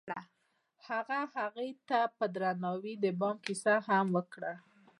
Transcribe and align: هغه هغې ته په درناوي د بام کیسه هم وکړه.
هغه 0.87 1.19
هغې 1.35 1.69
ته 1.87 1.99
په 2.17 2.25
درناوي 2.35 2.93
د 3.03 3.05
بام 3.19 3.35
کیسه 3.45 3.73
هم 3.87 4.07
وکړه. 4.15 4.53